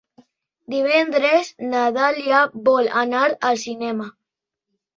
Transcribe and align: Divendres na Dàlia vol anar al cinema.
Divendres 0.73 1.51
na 1.75 1.85
Dàlia 1.99 2.41
vol 2.71 2.91
anar 3.05 3.25
al 3.51 3.63
cinema. 3.69 4.13